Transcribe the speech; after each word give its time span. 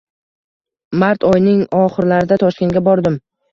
mart 1.03 1.27
oyining 1.33 1.61
oxirlarida 1.83 2.41
Toshkentga 2.47 2.87
bordim. 2.91 3.23